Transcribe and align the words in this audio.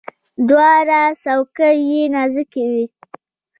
دواړه 0.47 0.99
څوکي 1.23 1.71
یې 1.89 2.01
نازکې 2.13 2.63
وي. 2.71 2.85